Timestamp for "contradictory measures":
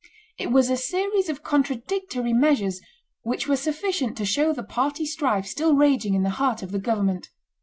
1.43-2.81